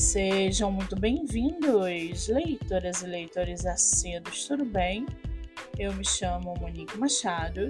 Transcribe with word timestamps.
Sejam 0.00 0.72
muito 0.72 0.98
bem-vindos, 0.98 2.26
leitoras 2.28 3.02
e 3.02 3.06
leitores 3.06 3.66
assíduos, 3.66 4.48
tudo 4.48 4.64
bem? 4.64 5.04
Eu 5.78 5.92
me 5.92 6.04
chamo 6.06 6.54
Monique 6.58 6.98
Machado 6.98 7.68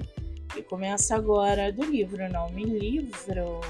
e 0.56 0.62
começo 0.62 1.12
agora 1.12 1.72
do 1.72 1.82
livro 1.82 2.32
Não 2.32 2.48
Me 2.50 2.62
Livro. 2.64 3.60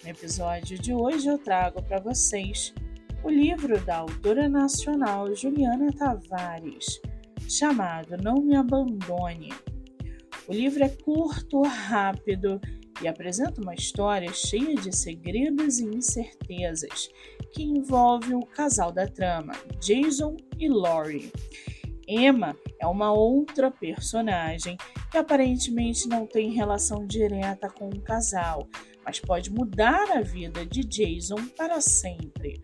No 0.00 0.08
episódio 0.08 0.78
de 0.78 0.94
hoje 0.94 1.26
eu 1.26 1.38
trago 1.38 1.82
para 1.82 1.98
vocês 1.98 2.72
o 3.24 3.28
livro 3.28 3.80
da 3.80 3.96
autora 3.96 4.48
nacional 4.48 5.34
Juliana 5.34 5.92
Tavares, 5.92 7.00
chamado 7.48 8.16
Não 8.16 8.36
Me 8.36 8.54
Abandone. 8.54 9.52
O 10.46 10.52
livro 10.52 10.84
é 10.84 10.88
curto, 10.88 11.62
rápido 11.62 12.60
e 13.02 13.08
apresenta 13.08 13.60
uma 13.60 13.74
história 13.74 14.32
cheia 14.32 14.76
de 14.76 14.96
segredos 14.96 15.80
e 15.80 15.84
incertezas 15.84 17.10
que 17.52 17.62
envolve 17.62 18.34
o 18.34 18.40
casal 18.40 18.92
da 18.92 19.06
trama, 19.06 19.52
Jason 19.80 20.36
e 20.58 20.68
Lori. 20.68 21.32
Emma 22.06 22.56
é 22.80 22.86
uma 22.86 23.12
outra 23.12 23.70
personagem 23.70 24.76
que 25.10 25.18
aparentemente 25.18 26.08
não 26.08 26.26
tem 26.26 26.50
relação 26.50 27.06
direta 27.06 27.68
com 27.68 27.88
o 27.88 28.00
casal, 28.00 28.68
mas 29.04 29.18
pode 29.18 29.50
mudar 29.50 30.10
a 30.16 30.20
vida 30.20 30.64
de 30.64 30.82
Jason 30.82 31.48
para 31.56 31.80
sempre. 31.80 32.60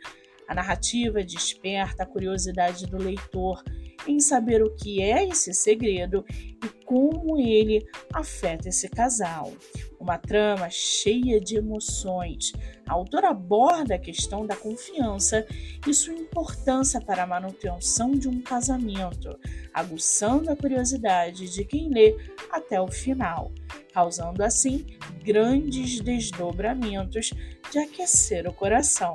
A 0.49 0.55
narrativa 0.55 1.23
desperta 1.25 2.03
a 2.03 2.07
curiosidade 2.07 2.87
do 2.87 2.99
leitor 2.99 3.63
em 4.07 4.21
saber 4.21 4.63
o 4.63 4.75
que 4.75 5.01
é 5.01 5.27
esse 5.27 5.55
segredo 5.55 6.25
e 6.31 6.69
como 6.93 7.39
ele 7.39 7.89
afeta 8.13 8.69
esse 8.69 8.87
casal. 8.87 9.51
Uma 9.99 10.19
trama 10.19 10.69
cheia 10.69 11.41
de 11.41 11.57
emoções. 11.57 12.53
A 12.87 12.93
autora 12.93 13.31
aborda 13.31 13.95
a 13.95 13.99
questão 13.99 14.45
da 14.45 14.55
confiança 14.55 15.47
e 15.89 15.95
sua 15.95 16.13
importância 16.13 17.01
para 17.01 17.23
a 17.23 17.27
manutenção 17.27 18.11
de 18.11 18.29
um 18.29 18.43
casamento, 18.43 19.39
aguçando 19.73 20.51
a 20.51 20.57
curiosidade 20.57 21.49
de 21.49 21.65
quem 21.65 21.89
lê 21.89 22.15
até 22.51 22.79
o 22.79 22.89
final, 22.89 23.51
causando 23.95 24.45
assim 24.45 24.85
grandes 25.25 25.99
desdobramentos 25.99 27.33
de 27.71 27.79
aquecer 27.79 28.47
o 28.47 28.53
coração. 28.53 29.15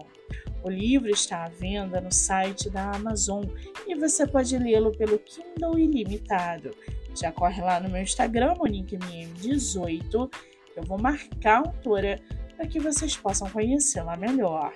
O 0.64 0.70
livro 0.70 1.12
está 1.12 1.46
à 1.46 1.50
venda 1.50 2.02
no 2.02 2.12
site 2.12 2.72
da 2.72 2.90
Amazon 2.96 3.46
e 3.86 3.94
você 3.94 4.26
pode 4.26 4.58
lê-lo 4.58 4.92
pelo 4.98 5.20
Kindle 5.20 5.78
Ilimitado. 5.78 6.72
Já 7.20 7.32
corre 7.32 7.62
lá 7.64 7.80
no 7.80 7.90
meu 7.90 8.04
Instagram, 8.04 8.54
MoniqueMM18, 8.54 10.30
que 10.30 10.80
eu 10.80 10.84
vou 10.84 11.02
marcar 11.02 11.56
a 11.56 11.68
autora 11.68 12.22
para 12.56 12.68
que 12.68 12.80
vocês 12.80 13.18
possam 13.18 13.50
conhecê-la 13.50 14.16
melhor. 14.16 14.72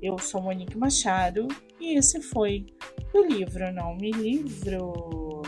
Eu 0.00 0.18
sou 0.18 0.40
Monique 0.40 0.78
Machado 0.78 1.46
e 1.78 1.98
esse 1.98 2.22
foi 2.22 2.64
o 3.12 3.22
livro 3.22 3.70
Não 3.74 3.94
Me 3.94 4.10
Livro. 4.10 5.42